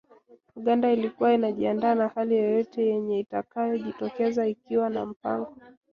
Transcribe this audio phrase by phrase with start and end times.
[0.55, 5.55] Uganda ilikuwa inajiandaa na hali yoyote yenye itakayojitokeza ikiwa na mpango.